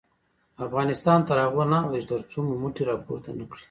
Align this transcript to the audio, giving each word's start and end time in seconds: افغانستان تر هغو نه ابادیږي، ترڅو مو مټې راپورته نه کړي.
افغانستان 0.65 1.19
تر 1.27 1.37
هغو 1.45 1.63
نه 1.71 1.77
ابادیږي، 1.85 2.09
ترڅو 2.11 2.37
مو 2.47 2.53
مټې 2.61 2.83
راپورته 2.89 3.29
نه 3.37 3.43
کړي. 3.49 3.59